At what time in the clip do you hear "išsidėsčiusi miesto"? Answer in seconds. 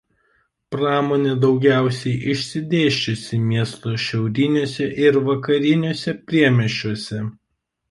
2.33-3.95